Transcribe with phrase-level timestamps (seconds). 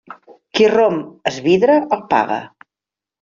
[0.59, 0.97] Qui romp
[1.31, 2.39] es vidre el paga.